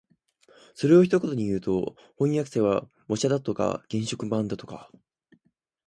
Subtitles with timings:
[0.73, 4.89] それを一口にいうと、飜訳者は模写だとか原色版だとか